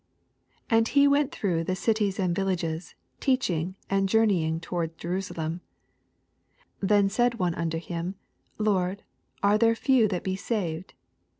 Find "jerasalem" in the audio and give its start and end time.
4.97-5.59